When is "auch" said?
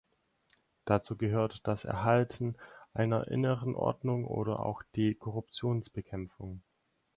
4.65-4.81